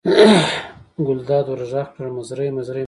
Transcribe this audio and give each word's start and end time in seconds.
ګلداد 1.05 1.45
ور 1.49 1.61
غږ 1.71 1.87
کړل: 1.95 2.11
مزری 2.17 2.49
مزری 2.55 2.55
مه 2.55 2.61
کېږه. 2.73 2.77